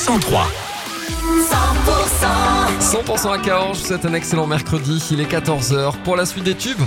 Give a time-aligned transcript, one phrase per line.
[0.00, 0.46] 103.
[2.80, 5.92] 100% à Cahors, je vous souhaite un excellent mercredi, il est 14h.
[6.04, 6.80] Pour la suite des tubes,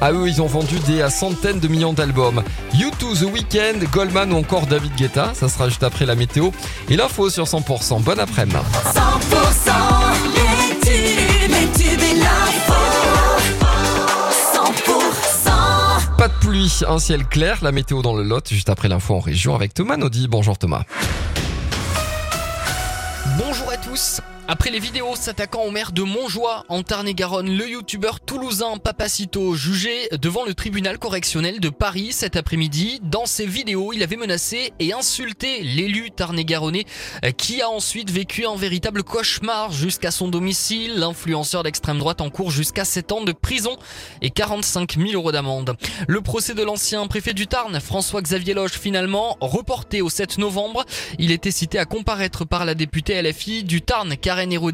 [0.00, 2.42] à eux ils ont vendu des centaines de millions d'albums.
[2.74, 6.50] U2 The Weeknd, Goldman ou encore David Guetta, ça sera juste après la météo.
[6.88, 8.56] Et l'info sur 100%, bon après-midi.
[8.56, 9.70] 100%
[10.34, 12.72] les tubes, les tubes et l'info.
[14.52, 19.14] 100% Pas de pluie, un ciel clair, la météo dans le Lot, juste après l'info
[19.14, 20.26] en région avec Thomas Naudy.
[20.26, 20.82] Bonjour Thomas.
[23.36, 24.20] Bonjour à tous.
[24.50, 30.08] Après les vidéos s'attaquant au maire de Montjoie en Tarn-et-Garonne, le youtubeur toulousain Papacito jugé
[30.22, 32.98] devant le tribunal correctionnel de Paris cet après-midi.
[33.02, 36.86] Dans ses vidéos, il avait menacé et insulté l'élu tarn-et-garonnais
[37.26, 40.94] euh, qui a ensuite vécu un véritable cauchemar jusqu'à son domicile.
[40.94, 43.76] L'influenceur d'extrême droite en cours jusqu'à 7 ans de prison
[44.22, 45.76] et 45 000 euros d'amende.
[46.06, 50.86] Le procès de l'ancien préfet du Tarn, François-Xavier Loge, finalement reporté au 7 novembre.
[51.18, 54.70] Il était cité à comparaître par la députée LFI du Tarn, Karen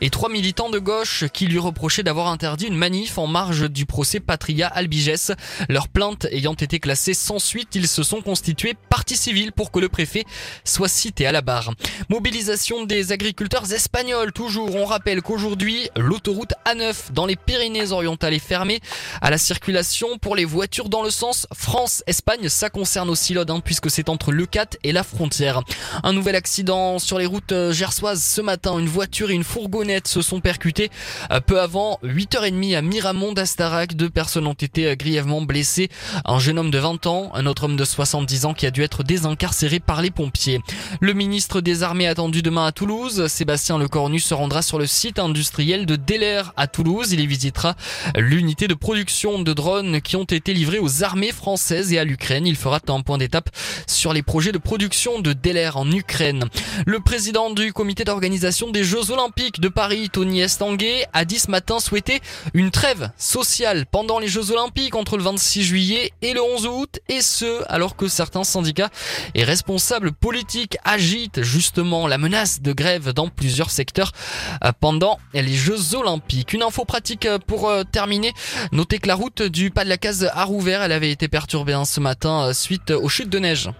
[0.00, 3.84] et trois militants de gauche qui lui reprochaient d'avoir interdit une manif en marge du
[3.84, 5.32] procès Patria Albiges.
[5.68, 9.80] Leur plainte ayant été classée sans suite, ils se sont constitués partie civile pour que
[9.80, 10.24] le préfet
[10.64, 11.72] soit cité à la barre.
[12.08, 14.74] Mobilisation des agriculteurs espagnols, toujours.
[14.76, 18.80] On rappelle qu'aujourd'hui, l'autoroute A9 dans les Pyrénées-Orientales est fermée
[19.20, 22.48] à la circulation pour les voitures dans le sens France-Espagne.
[22.48, 25.60] Ça concerne aussi l'Aude, hein, puisque c'est entre le 4 et la frontière.
[26.02, 28.78] Un nouvel accident sur les routes euh, gersoises ce matin.
[28.78, 30.90] Une voiture et une fourgonnette se sont percutées
[31.30, 33.94] euh, peu avant 8h30 à Miramont d'Astarac.
[33.94, 35.88] Deux personnes ont été euh, grièvement blessées.
[36.24, 38.82] Un jeune homme de 20 ans, un autre homme de 70 ans qui a dû
[38.82, 40.60] être désincarcéré par les pompiers.
[41.00, 45.18] Le ministre des Armées attendu demain à Toulouse, Sébastien Lecornu se rendra sur le site
[45.18, 47.12] industriel de Deller à Toulouse.
[47.12, 47.74] Il y visitera
[48.16, 52.46] l'unité de production de drones qui ont été livrés aux armées françaises et à l'Ukraine.
[52.46, 53.50] Il fera un point d'étape
[53.86, 56.44] sur les projets de production de Deller en Ukraine.
[56.86, 61.50] Le président du comité d'organisation des Jeux Olympiques de Paris, Tony Estanguet, a dit ce
[61.50, 62.20] matin souhaiter
[62.54, 67.00] une trêve sociale pendant les Jeux Olympiques entre le 26 juillet et le 11 août,
[67.08, 68.90] et ce, alors que certains syndicats
[69.34, 74.12] et responsables politiques agitent justement la menace de grève dans plusieurs secteurs
[74.64, 76.52] euh, pendant les Jeux Olympiques.
[76.52, 78.32] Une info pratique euh, pour euh, terminer.
[78.72, 81.72] Notez que la route du pas de la case à Rouvert, elle avait été perturbée
[81.72, 83.70] hein, ce matin suite aux chutes de neige.